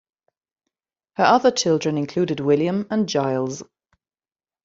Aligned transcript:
Her 1.17 1.25
other 1.25 1.51
children 1.51 1.95
included 1.99 2.39
William 2.39 2.87
and 2.89 3.07
Giles. 3.07 3.61